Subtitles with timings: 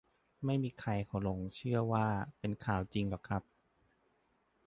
[0.45, 2.07] ไม่มีใครเขาหลงเชื่อว่า
[2.39, 3.43] เป็นข่าวจริงหรอกครับ